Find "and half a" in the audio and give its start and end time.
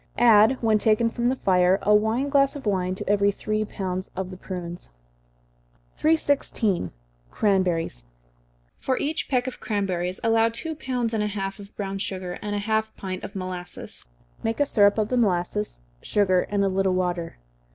12.41-12.93